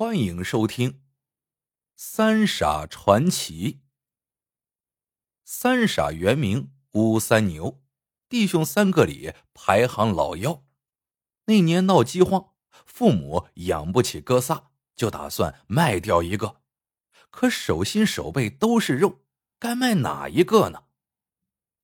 [0.00, 0.92] 欢迎收听
[1.96, 3.72] 《三傻传奇》。
[5.42, 7.82] 三傻原名乌三牛，
[8.28, 10.64] 弟兄三个里排行老幺。
[11.46, 12.52] 那年闹饥荒，
[12.86, 16.60] 父母养不起哥仨，就打算卖掉一个。
[17.30, 19.22] 可手心手背都是肉，
[19.58, 20.84] 该卖哪一个呢？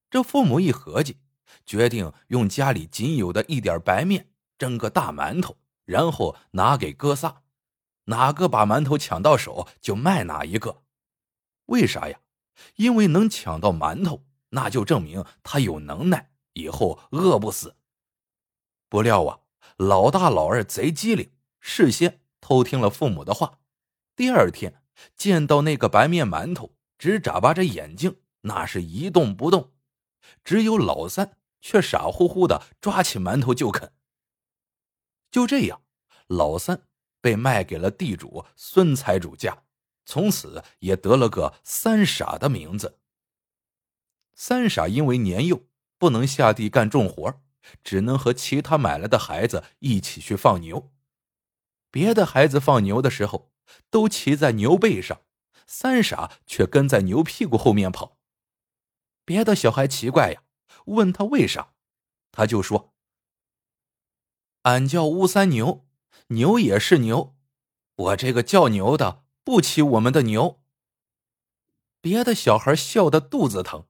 [0.09, 1.19] 这父母一合计，
[1.67, 7.41] 决定用家里仅有的一点白面蒸个大馒头，然后拿给哥仨。
[8.05, 10.83] 哪个把馒头抢到手，就卖哪一个。
[11.67, 12.21] 为啥呀？
[12.77, 17.77] 因为能抢到馒头，那就证明他有能耐，以后饿不死。
[18.89, 19.41] 不料啊，
[19.77, 23.59] 老大老二贼机灵，事先偷听了父母的话。
[24.15, 24.83] 第二天
[25.17, 29.73] 见到那个白面馒头，只眨巴着眼睛，那是一动不动。
[30.45, 33.93] 只有老三却傻乎乎的抓起馒头就啃。
[35.31, 35.83] 就这样，
[36.29, 36.87] 老三。
[37.25, 39.63] 被卖给了地主孙财主家，
[40.05, 42.99] 从此也得了个三傻的名字。
[44.35, 45.65] 三傻因为年幼，
[45.97, 47.41] 不能下地干重活，
[47.83, 50.93] 只能和其他买来的孩子一起去放牛。
[51.91, 53.51] 别的孩子放牛的时候，
[53.89, 55.23] 都骑在牛背上，
[55.67, 58.19] 三傻却跟在牛屁股后面跑。
[59.25, 60.43] 别的小孩奇怪呀，
[60.85, 61.73] 问他为啥，
[62.31, 62.93] 他就说
[64.65, 65.87] ：“俺叫乌三牛。”
[66.29, 67.37] 牛也是牛，
[67.97, 70.63] 我这个叫牛的不骑我们的牛。
[72.01, 73.87] 别的小孩笑得肚子疼，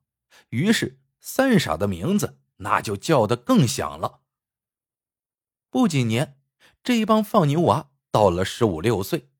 [0.50, 4.20] 于是三傻的名字那就叫得更响了。
[5.70, 6.40] 不几年，
[6.82, 9.30] 这帮放牛娃到了十五六岁，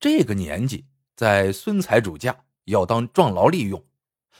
[0.00, 3.86] 这个年纪在孙财主家要当壮劳力用。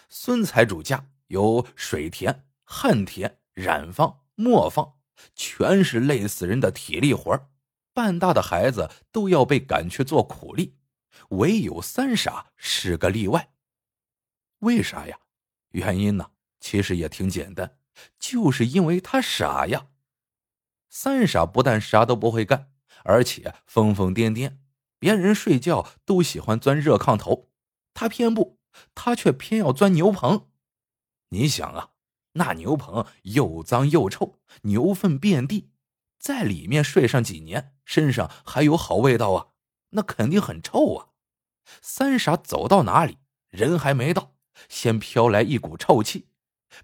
[0.08, 4.94] 孙财主家有水田、旱田、染坊、磨坊，
[5.34, 7.50] 全是累死人的体力活儿。
[7.98, 10.76] 半大的孩子都要被赶去做苦力，
[11.30, 13.50] 唯有三傻是个例外。
[14.60, 15.18] 为啥呀？
[15.70, 16.30] 原因呢？
[16.60, 17.76] 其实也挺简单，
[18.16, 19.88] 就是因为他傻呀。
[20.88, 22.70] 三傻不但啥都不会干，
[23.02, 24.58] 而且疯疯癫癫。
[25.00, 27.50] 别人睡觉都喜欢钻热炕头，
[27.92, 28.60] 他偏不，
[28.94, 30.46] 他却偏要钻牛棚。
[31.30, 31.90] 你想啊，
[32.34, 35.72] 那牛棚又脏又臭，牛粪遍地。
[36.18, 39.48] 在里面睡上几年，身上还有好味道啊，
[39.90, 41.08] 那肯定很臭啊！
[41.80, 43.18] 三傻走到哪里，
[43.48, 44.34] 人还没到，
[44.68, 46.28] 先飘来一股臭气，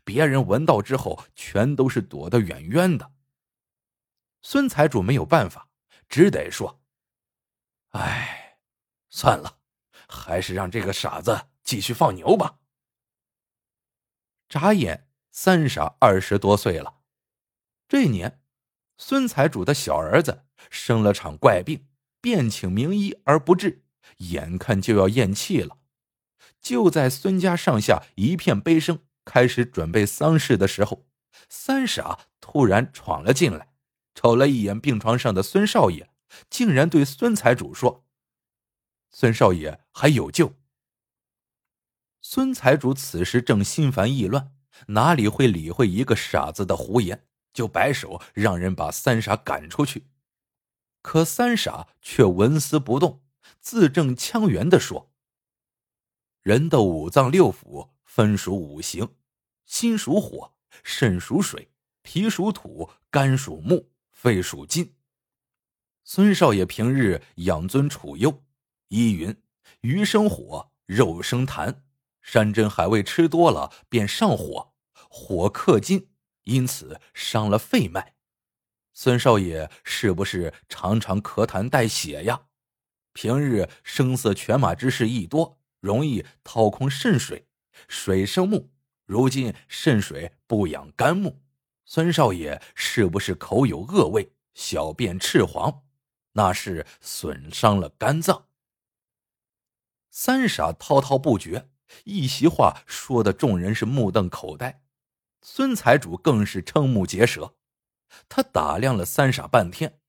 [0.04, 3.12] 别人闻到之后，全都是躲得远远的。
[4.42, 5.68] 孙财主没有办法，
[6.08, 6.82] 只得说
[7.90, 8.58] ：“哎，
[9.10, 9.58] 算了，
[10.08, 12.60] 还是让这个傻子继续放牛吧。”
[14.48, 17.00] 眨眼，三傻二十多岁了，
[17.88, 18.43] 这年。
[19.06, 21.84] 孙财主的小儿子生了场怪病，
[22.22, 23.84] 便请名医而不治，
[24.16, 25.76] 眼看就要咽气了。
[26.58, 31.04] 就在孙家上下一片悲声，开始准备丧事的时候，
[31.50, 33.74] 三傻突然闯了进来，
[34.14, 36.08] 瞅了一眼病床上的孙少爷，
[36.48, 38.06] 竟然对孙财主说
[39.12, 40.54] ：“孙少爷还有救。”
[42.22, 44.54] 孙财主此时正心烦意乱，
[44.86, 47.26] 哪里会理会一个傻子的胡言？
[47.54, 50.08] 就摆手让人把三傻赶出去，
[51.00, 53.22] 可三傻却纹丝不动，
[53.60, 55.12] 字正腔圆的说
[56.42, 59.14] ：“人的五脏六腑分属五行，
[59.64, 61.70] 心属火，肾属水，
[62.02, 64.96] 脾属土，肝属木，肺属金。
[66.02, 68.42] 孙少爷平日养尊处优，
[68.88, 69.40] 依云：
[69.82, 71.82] 鱼生火，肉生痰，
[72.20, 74.74] 山珍海味吃多了便上火，
[75.08, 76.10] 火克金。”
[76.44, 78.14] 因此伤了肺脉，
[78.92, 82.46] 孙少爷是不是常常咳痰带血呀？
[83.12, 87.46] 平日声色犬马之事亦多，容易掏空肾水，
[87.88, 88.70] 水生木，
[89.04, 91.40] 如今肾水不养肝木，
[91.84, 95.82] 孙少爷是不是口有恶味，小便赤黄？
[96.32, 98.48] 那是损伤了肝脏。
[100.10, 101.70] 三傻滔滔不绝，
[102.04, 104.83] 一席话说的众人是目瞪口呆。
[105.46, 107.54] 孙财主更是瞠目结舌，
[108.30, 110.00] 他打量了三傻半天，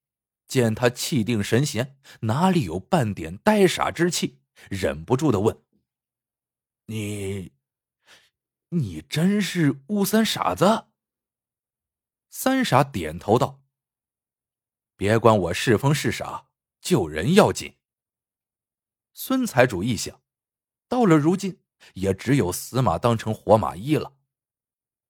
[0.48, 4.40] 见他气定神闲，哪里有半点呆傻之气，
[4.70, 5.62] 忍不住的问
[6.88, 7.52] ：“你，
[8.70, 10.86] 你真是乌三傻子？”
[12.32, 13.62] 三傻点头道
[14.96, 16.48] ：“别管我是疯是傻，
[16.80, 17.76] 救人要紧。”
[19.14, 20.24] 孙财主一想，
[20.88, 21.60] 到了如今，
[21.96, 24.15] 也只有死马当成活马医了。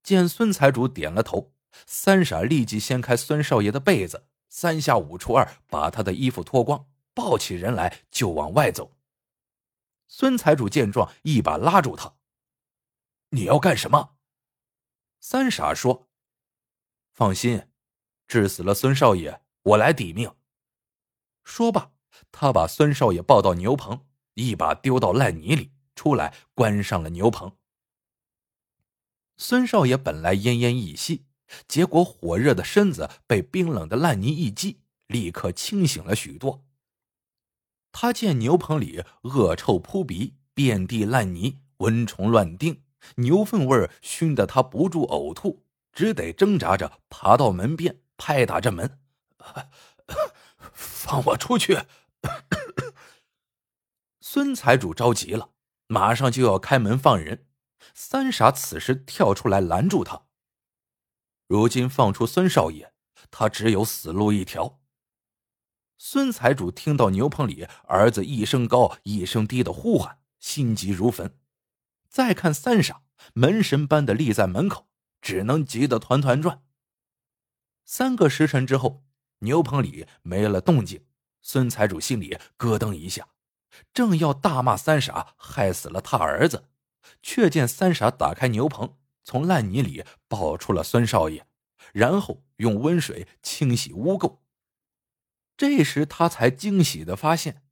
[0.06, 1.52] 见孙财主点了头，
[1.88, 8.96] 三傻立即掀开孙少爷的被子，三下五除二把他的衣服脱光，抱起人来就往外走。
[10.08, 12.18] 孙财主见状，一把拉住他
[13.34, 14.18] ：“你要干什么？”
[15.20, 16.08] 三傻说
[17.12, 17.68] ：“放心，
[18.28, 20.32] 治死了孙少爷，我来抵命。”
[21.44, 21.94] 说罢，
[22.32, 24.06] 他把孙少爷抱到牛棚，
[24.36, 27.58] 一把丢到烂泥里，出来关上了牛棚。
[29.38, 31.26] 孙少爷本来奄奄一息，
[31.68, 36.64] 结果火热的身子被冰冷的烂泥一击，立刻清醒了许多。
[37.92, 42.82] 他见牛棚里恶臭扑鼻，遍地烂泥，蚊虫乱叮，
[43.16, 49.00] 牛粪味熏得他不住呕吐，只得挣扎着爬到门边，拍打着门
[50.74, 51.80] ：“放我出去！”
[54.20, 55.52] 孙财主着急了，
[55.88, 57.45] 马上就要开门放人。
[57.96, 60.26] 三傻此时跳出来拦住他。
[61.48, 62.94] 如今放出孙少爷，
[63.32, 64.82] 他只有死路一条。
[65.98, 71.40] 孙财主听到牛棚里儿子一声高一声低的呼喊，心急如焚。
[72.10, 73.04] 再看三傻
[73.34, 74.90] 门神般的立在门口，
[75.22, 76.64] 只能急得团团转。
[77.86, 79.06] 三个时辰之后，
[79.40, 81.06] 牛棚里没了动静。
[81.42, 83.30] 孙财主心里咯噔一下，
[83.94, 86.68] 正要大骂三傻害死了他儿子。
[87.26, 91.48] 却见三傻打开牛棚，从烂泥里抱出了孙少爷，
[91.92, 94.38] 然后用温水清洗污垢。
[95.58, 97.64] 这时他才惊喜的发现，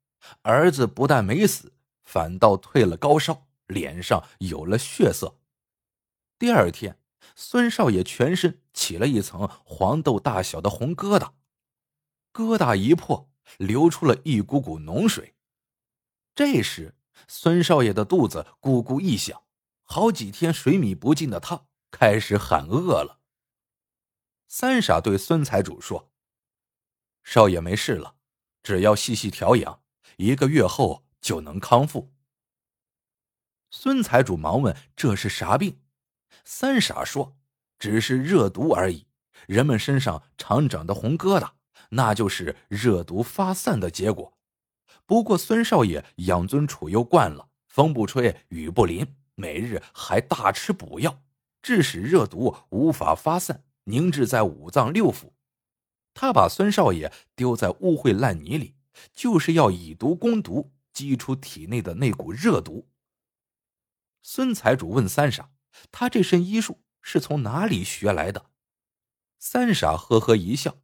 [0.41, 5.37] 儿子不但没死，反倒退了高烧，脸上有了血色。
[6.39, 6.97] 第二天，
[7.35, 11.33] 孙少爷全身起了一层黄豆大小的红疙瘩，
[12.33, 13.29] 疙瘩一破，
[13.59, 15.35] 流出了一股股脓水。
[16.33, 16.95] 这时。
[17.27, 19.43] 孙少爷的肚子咕咕一响，
[19.83, 23.19] 好几天水米不进的他开始喊饿了。
[24.47, 26.11] 三傻对孙财主说
[27.23, 28.15] ：“少爷没事了，
[28.61, 29.81] 只要细细调养，
[30.17, 32.13] 一个月后就能康复。”
[33.71, 35.81] 孙财主忙问：“这是啥病？”
[36.45, 37.37] 三傻说
[37.79, 39.07] ：“只是热毒而已。
[39.47, 41.53] 人们身上常长的红疙瘩，
[41.89, 44.37] 那就是热毒发散的结果。”
[45.13, 51.21] 不过孙少爷养尊处优惯了，风不吹雨不淋，每日还大吃补药，
[51.61, 55.33] 致使热毒无法发散，凝滞在五脏六腑。
[56.15, 58.73] 他把孙少爷丢在污秽烂泥里，
[59.13, 62.89] 就是要以毒攻毒，激出体内的那股热毒。
[64.23, 65.51] 孙财主问三傻
[65.93, 68.47] ：“他这身医术是从哪里学来的？”
[69.37, 70.77] 三傻呵呵一笑：“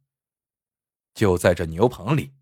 [1.14, 2.34] 就在这牛棚里。”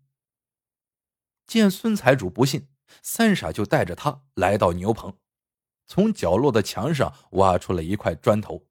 [1.49, 2.67] 见孙财主不信，
[3.01, 5.17] 三傻就带着他来到牛棚，
[5.87, 8.67] 从角落的墙上挖出了一块砖头。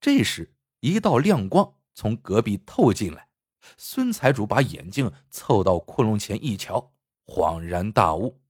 [0.00, 3.28] 这时，一道亮光从隔壁透进来，
[3.76, 6.92] 孙财主把眼睛凑到窟窿前一瞧，
[7.26, 8.40] 恍然大悟。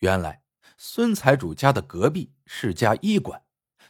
[0.00, 0.42] 原来，
[0.76, 3.42] 孙财主家的隔壁是家医馆，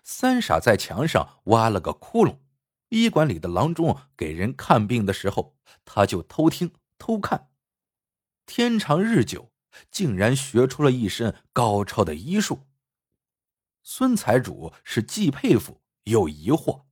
[0.05, 2.39] 三傻在墙上挖了个窟窿，
[2.91, 7.49] 医馆里的郎中给人看病的时候，他就偷听偷看。
[8.47, 9.53] 天长日久，
[9.91, 12.67] 竟然学出了一身高超的医术。
[13.83, 16.85] 孙财主是既佩服又疑惑：“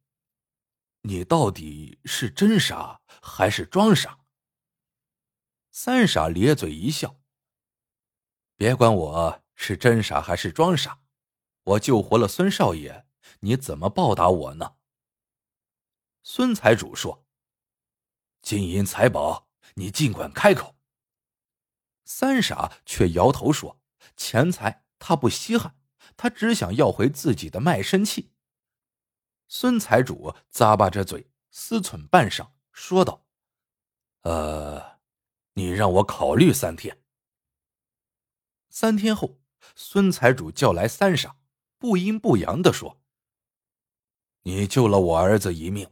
[1.03, 4.21] 你到底是真傻还是装傻？”
[5.71, 7.21] 三傻咧嘴一笑
[8.57, 11.01] ：“别管我是真傻还是装傻，
[11.65, 13.07] 我救活了孙少爷，
[13.41, 14.77] 你怎么报答我呢？”
[16.23, 17.25] 孙财主说
[18.43, 20.77] ：“金银财宝，你尽管开口。”
[22.05, 23.81] 三傻却摇头说
[24.17, 25.77] ：“钱财他不稀罕，
[26.17, 28.33] 他只想要回自己的卖身契。”
[29.49, 33.25] 孙财主咂巴着嘴，思忖半晌，说道
[34.23, 34.99] ：“呃，
[35.55, 37.03] 你让我考虑三天。”
[38.71, 39.41] 三天后，
[39.77, 41.37] 孙财主叫来三傻，
[41.79, 43.01] 不阴不阳的说
[44.45, 45.91] ：“你救了我儿子一命，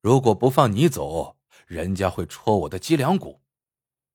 [0.00, 3.40] 如果不放你走，人家会戳我的脊梁骨。”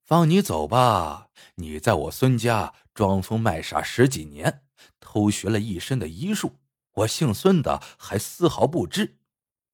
[0.05, 4.61] 放你走吧，你在我孙家装疯卖傻十几年，
[4.99, 6.59] 偷学了一身的医术，
[6.93, 9.17] 我姓孙的还丝毫不知。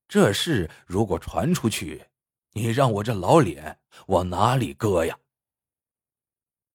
[0.07, 2.05] 这事如果传出去，
[2.53, 5.19] 你让我这老脸往哪里搁呀？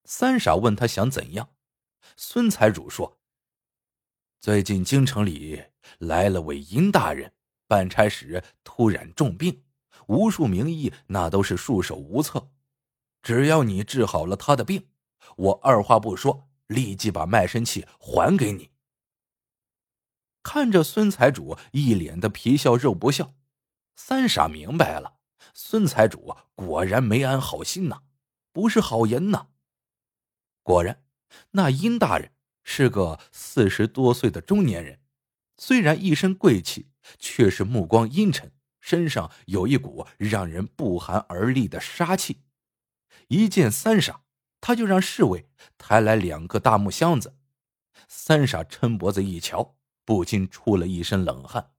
[0.05, 1.49] 三傻问他想怎样，
[2.15, 3.17] 孙财主说
[4.39, 5.65] ：“最近京城里
[6.01, 7.33] 来了位殷大人，
[7.67, 9.65] 办差时突然重病，
[10.09, 12.47] 无数名医那都是束手无策。”
[13.27, 14.87] 只要你治好了他的病，
[15.35, 18.71] 我二话不说，立即把卖身契还给你。
[20.45, 23.35] 看着孙财主一脸的皮笑肉不笑，
[23.97, 25.15] 三傻明白了，
[25.53, 28.03] 孙财主果然没安好心呐。
[28.53, 29.49] 不是好人呐。
[30.63, 31.03] 果然，
[31.51, 32.31] 那殷大人
[32.63, 35.01] 是个四十多岁的中年人，
[35.57, 42.45] 虽然一身贵气，却是目光阴沉，身上有一股让人不寒而栗的杀气。
[43.29, 44.23] 一见三傻，
[44.61, 47.37] 他就让侍卫抬来两个大木箱子。
[48.09, 51.73] 三傻抻脖子一瞧，不禁出了一身冷汗。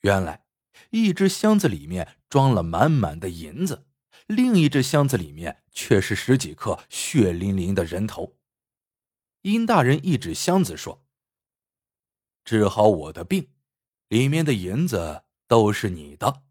[0.00, 0.46] 原来，
[0.90, 3.86] 一只箱子里面装了满满的银子，
[4.26, 8.36] 另一只箱子里面却是十几颗血淋淋的人头。
[9.42, 11.04] 殷大人一指箱子说
[12.44, 13.50] ：“治好我的病，
[14.08, 16.42] 里面的银子都是你的；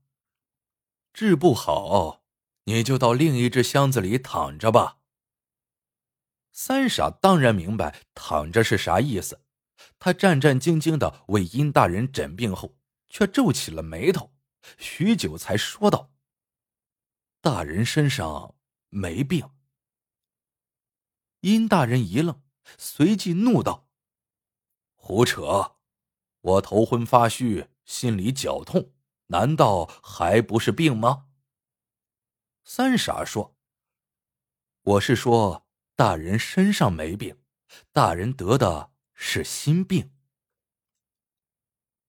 [1.13, 2.18] 治不好，
[2.69, 4.97] 你就到另一只箱子里躺着吧。”
[6.53, 9.41] 三傻当然明白躺着是啥意思，
[9.97, 12.77] 他战战兢兢的为殷大人诊病后，
[13.09, 14.33] 却皱起了眉头，
[14.77, 16.11] 许久才说道
[17.41, 18.55] ：“大人身上
[18.89, 19.49] 没病。”
[21.41, 22.41] 殷大人一愣，
[22.77, 23.87] 随即怒道
[24.95, 25.77] ：“胡扯！
[26.41, 28.91] 我头昏发虚，心里绞痛，
[29.27, 31.27] 难道还不是病吗？”
[32.71, 33.57] 三傻说
[34.83, 35.65] ：“我是说。”
[35.97, 37.41] 大人身上没病，
[37.91, 40.13] 大人得的是心病。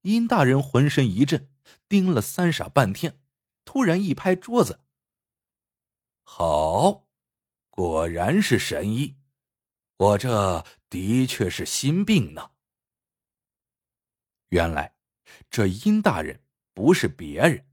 [0.03, 1.51] 殷大人浑身一震，
[1.89, 3.19] 盯了三傻半天，
[3.65, 4.85] 突然一拍桌子
[6.23, 7.09] ：“好，
[7.71, 9.17] 果然是神医，
[9.97, 12.51] 我这的确是心病呢。”
[14.51, 14.95] 原来，
[15.49, 17.67] 这殷大人不是别人，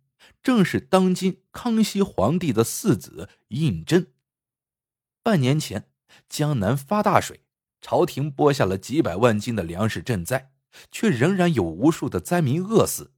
[0.48, 4.12] 正是当今康熙皇帝的四子胤禛。
[5.22, 5.92] 半年前。
[6.30, 7.44] 江南发大水，
[7.82, 10.54] 朝廷拨下了几百万斤的粮食赈灾，
[10.90, 13.14] 却仍然有无数的灾民饿死。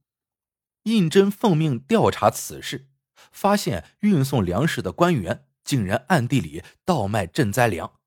[0.82, 2.88] 胤禛奉命调查此事，
[3.30, 8.00] 发现运送粮食的官员竟然暗地里倒卖赈灾粮。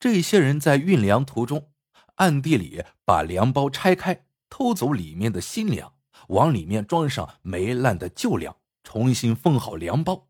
[0.00, 1.72] 这些人在运粮途中，
[2.16, 5.94] 暗地里把粮包拆开，偷走里面的新粮，
[6.28, 10.28] 往里面装上霉烂的旧粮，重新封好粮包。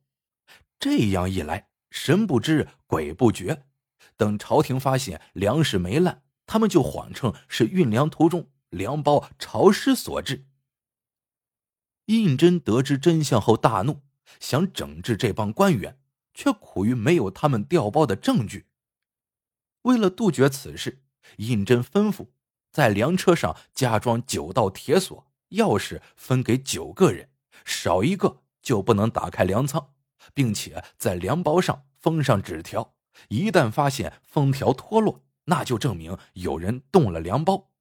[0.78, 1.68] 这样一来。
[1.94, 3.66] 神不知鬼不觉，
[4.16, 10.46] 等朝廷发现粮食没烂，他们就谎称是运粮途中粮包潮湿所致。
[12.06, 14.00] 胤禛得知真相后大怒，
[14.40, 15.98] 想整治这帮官员，
[16.32, 18.64] 却苦于没有他们调包的证据。
[19.82, 21.02] 为了杜绝此事，
[21.36, 22.28] 胤禛吩咐
[22.70, 27.30] 在粮车上加装九道铁锁，钥匙分给九个人，
[27.64, 29.92] 少一个就不能打开粮仓。
[30.34, 32.94] 并且在粮包上封上纸条，
[33.28, 37.72] 一旦发现封条脱落，那就证明有人动了粮包。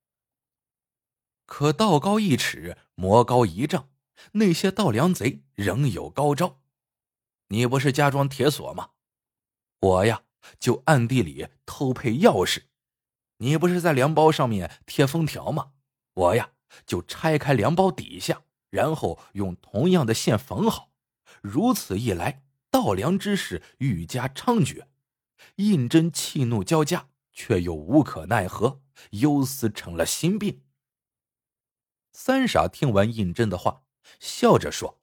[1.45, 3.89] 可道高一尺，魔高一丈，
[4.33, 6.61] 那些盗粮贼仍有高招。
[7.49, 8.91] 你不是加装铁锁吗？
[9.79, 10.23] 我呀，
[10.59, 12.63] 就暗地里偷配钥匙。
[13.37, 15.73] 你不是在粮包上面贴封条吗？
[16.13, 16.51] 我呀，
[16.85, 20.91] 就拆开粮包底下，然后用同样的线缝好。
[21.41, 24.85] 如此一来，盗粮之事愈加猖獗。
[25.55, 30.63] 胤禛气怒交加，却又无可奈何，忧思成了心病。
[32.13, 33.83] 三傻听完胤禛的话，
[34.19, 35.01] 笑着说：“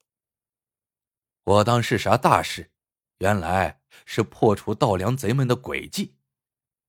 [1.42, 2.70] 我当是啥大事，
[3.18, 6.14] 原来是破除盗粮贼们的诡计。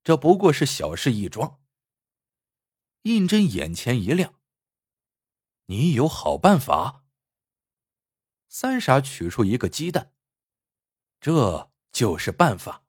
[0.04, 1.60] 这不过是小事一桩。”
[3.04, 4.36] 胤禛眼前一亮
[5.70, 7.06] ：“你有好办法？”
[8.50, 10.12] 三傻取出一个鸡蛋，
[11.22, 12.84] 这就是办法。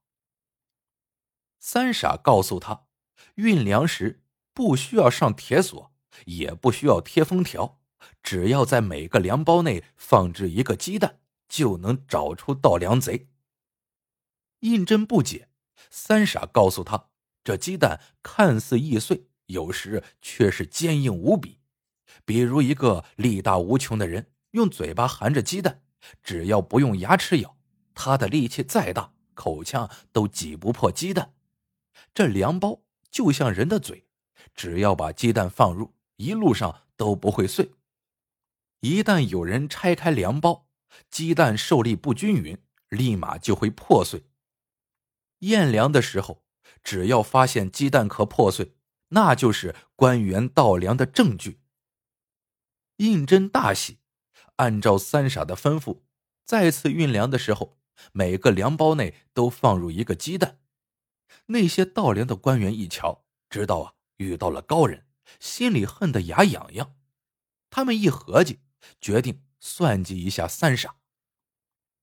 [1.59, 2.87] 三傻告诉他，
[3.35, 5.93] 运粮时不需要上铁锁，
[6.25, 7.83] 也不需要贴封条，
[8.23, 11.21] 只要在每个粮包内放置一个鸡蛋，
[11.51, 13.29] 就能找出盗粮贼。
[14.61, 15.51] 胤禛不解，
[15.91, 17.11] 三傻告诉他，
[17.45, 21.60] 这鸡蛋看似易碎，有时却是坚硬无比，
[22.25, 24.33] 比如一个力大无穷的人。
[24.53, 25.81] 用嘴巴含着鸡蛋，
[26.25, 27.57] 只要不用牙齿咬，
[27.95, 31.35] 他的力气再大，口腔都挤不破鸡蛋。
[32.13, 34.09] 这粮包就像人的嘴，
[34.53, 37.71] 只要把鸡蛋放入，一路上都不会碎。
[38.81, 40.67] 一旦有人拆开粮包，
[41.09, 44.25] 鸡蛋受力不均匀，立马就会破碎。
[45.41, 46.43] 验粮的时候，
[46.83, 48.75] 只要发现鸡蛋壳破碎，
[49.11, 51.61] 那就是官员盗粮的证据。
[53.01, 53.99] 胤禛大喜。
[54.57, 56.03] 按照三傻的吩咐，
[56.45, 57.79] 再次运粮的时候，
[58.13, 60.59] 每个粮包内都放入一个鸡蛋。
[61.47, 65.07] 那些盗粮的官员一瞧，知道啊遇到了高人，
[65.39, 66.95] 心里恨得牙痒痒。
[67.71, 68.61] 他们一合计，
[69.01, 70.97] 决定算计一下三傻。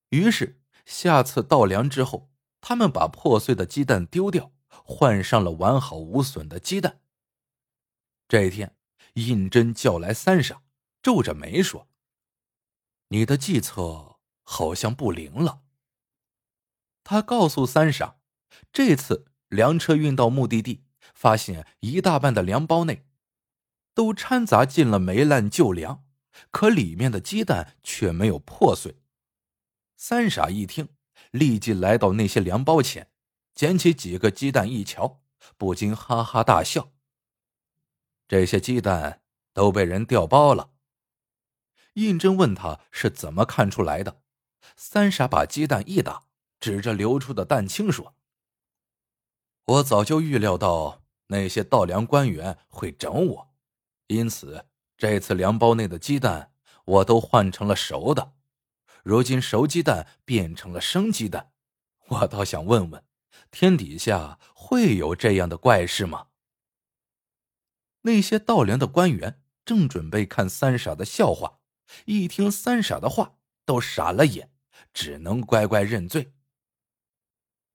[0.09, 7.01] 于是下次盗粮之后，他们把破碎的鸡蛋丢掉，换上了完好无损的鸡蛋。
[8.27, 8.75] 这一天，
[9.13, 10.63] 胤禛叫来三傻，
[11.07, 11.87] 皱着眉说
[13.07, 15.61] ：“你的计策好像不灵了。”
[17.05, 18.17] 他告诉三傻，
[18.73, 20.83] 这次粮车运到目的地，
[21.13, 23.05] 发现一大半的粮包内
[23.93, 26.03] 都掺杂进了霉烂旧粮，
[26.51, 28.97] 可里面的鸡蛋却没有破碎。
[29.95, 30.89] 三傻一听，
[31.31, 33.09] 立即来到那些粮包前，
[33.55, 35.21] 捡起几个鸡蛋一瞧，
[35.55, 36.91] 不禁哈哈大笑。
[38.27, 39.21] 这些鸡蛋
[39.53, 40.71] 都被人调包了。
[41.97, 44.21] 胤禛问他是怎么看出来的，
[44.75, 46.23] 三傻把鸡蛋一打。
[46.59, 48.15] 指着流出的蛋清说
[49.65, 53.53] ：“我早就预料到那些稻粮官员会整我，
[54.07, 54.65] 因此
[54.97, 56.51] 这次粮包内的鸡蛋
[56.83, 58.33] 我都换成了熟的。
[59.03, 61.51] 如今熟鸡蛋变成了生鸡蛋，
[62.07, 63.03] 我倒想问问，
[63.51, 66.29] 天底下会有这样的怪事吗？”
[68.01, 71.56] 那些稻粮的官员正准备看三傻的笑话，
[72.05, 74.51] 一听三傻的话，都傻了眼，
[74.93, 76.33] 只能乖乖认罪。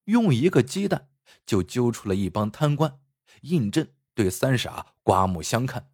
[0.04, 1.10] 用一个鸡蛋
[1.46, 3.00] 就揪出了一帮贪官，
[3.42, 5.92] 胤禛对三傻刮目相看，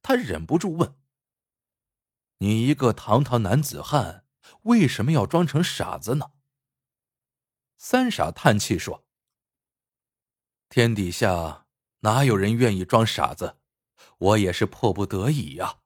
[0.00, 0.94] 他忍不住问
[2.38, 4.24] ：“你一个堂堂男子汉，
[4.62, 6.32] 为什么要装成傻子呢？”
[7.76, 9.04] 三傻叹气说
[10.68, 11.66] ：“天底下
[12.00, 13.58] 哪有人愿意装傻子？
[14.18, 15.79] 我也是迫不得已呀。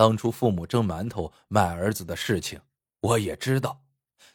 [0.00, 2.62] 当初父母蒸馒头卖儿子的事情，
[3.00, 3.84] 我也知道，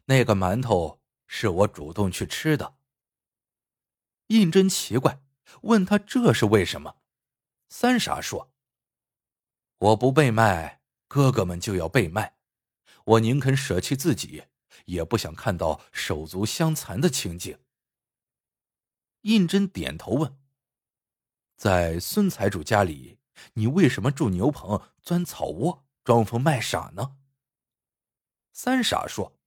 [0.05, 2.77] 那个馒头。”是我主动去吃的。
[4.27, 5.19] 胤禛奇怪，
[5.63, 6.97] 问他这是为什么？
[7.67, 8.53] 三傻说
[9.79, 12.37] ：“我不被卖，哥哥们就要被卖，
[13.05, 14.43] 我宁肯舍弃自己，
[14.85, 17.57] 也不想看到手足相残的情景。”
[19.21, 20.37] 胤禛点头问
[21.57, 23.17] ：“在孙财主家里，
[23.53, 27.17] 你为什么住牛棚、钻草窝、装疯卖傻呢？”
[28.53, 29.37] 三傻说。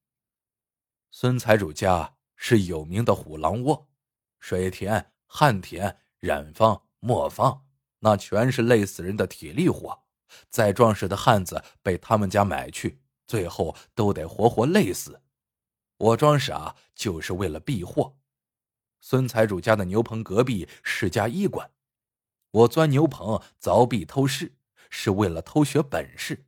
[1.10, 3.88] 孙财主家是有名的虎狼窝，
[4.40, 7.66] 水田、旱田、染坊、磨坊，
[8.00, 10.04] 那全是累死人的体力活。
[10.50, 15.22] 再壮实的汉子被他们家买去，最后都得活活累死。
[15.96, 18.14] 我装傻就是为了避祸。
[19.00, 21.70] 孙财主家的牛棚隔壁是家医馆，
[22.50, 24.54] 我钻牛棚凿壁偷师，
[24.90, 26.46] 是为了偷学本事。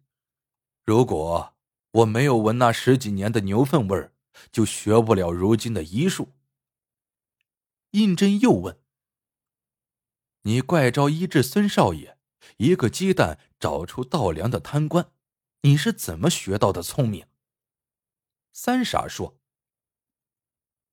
[0.85, 1.55] 如果
[1.93, 4.13] 我没有闻那十几年的牛粪味儿，
[4.51, 6.33] 就学不了如今的医术。
[7.91, 8.81] 胤禛又问
[10.43, 12.17] ：“你怪招医治孙少爷，
[12.57, 15.13] 一个鸡蛋找出稻粮的贪官，
[15.63, 17.27] 你是怎么学到的聪明？”
[18.53, 19.39] 三傻说：“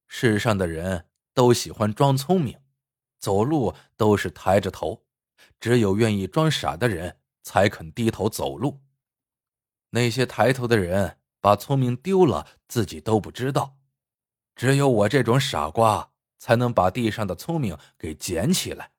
[0.08, 2.60] 世上的人都喜欢装聪明，
[3.20, 5.06] 走路都是抬着头，
[5.60, 8.82] 只有愿意装傻的人才肯低头走路。
[9.90, 13.78] 那些抬头的人。”把聪明丢了，自己都不知道。
[14.56, 18.92] 只有我这种傻瓜，才能把地上的聪明给捡起来。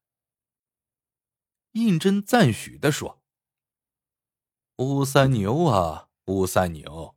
[1.73, 3.21] 胤禛赞许的说
[4.79, 7.17] ：“乌三牛啊，乌三牛，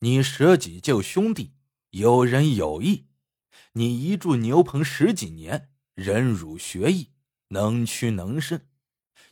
[0.00, 1.54] 你舍己救兄弟，
[1.90, 3.06] 有仁有义。
[3.72, 7.10] 你一住牛棚十几年，忍辱学艺，
[7.48, 8.68] 能屈能伸。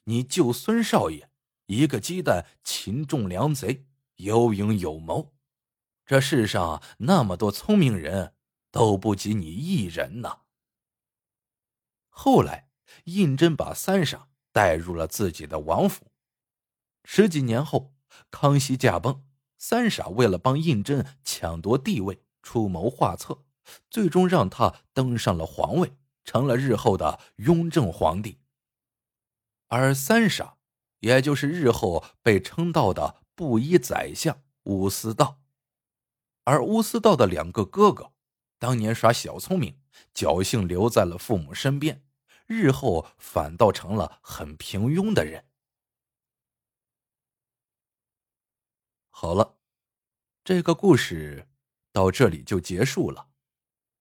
[0.05, 1.31] 你救孙少爷，
[1.67, 3.87] 一个鸡蛋擒众良贼。”
[4.19, 5.35] 有勇有谋，
[6.07, 8.35] 这世上那么多聪明人，
[8.71, 10.43] 都不及你一人呐。
[12.09, 12.71] 后来，
[13.07, 16.13] 胤禛把三傻带入了自己的王府。
[17.03, 17.93] 十几年后，
[18.31, 19.25] 康熙驾崩，
[19.59, 23.45] 三傻为了帮胤禛抢夺帝位，出谋划策，
[23.91, 28.39] 最终让他登上了皇位，成了日后的雍正皇帝。
[29.69, 30.57] 而三傻，
[31.01, 33.23] 也就是日后被称道的。
[33.37, 35.41] 布衣宰相乌思道，
[36.45, 38.13] 而乌思道的两个哥哥，
[38.61, 39.81] 当年耍小聪明，
[40.15, 42.07] 侥幸留在了父母身边，
[42.47, 45.49] 日后反倒成了很平庸的人。
[49.11, 49.57] 好了，
[50.45, 51.49] 这个故事
[51.91, 53.31] 到这里就结束了。